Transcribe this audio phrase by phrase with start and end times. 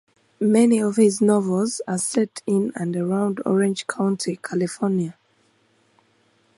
[0.39, 5.15] Many of his novels are set in and around Orange County, California.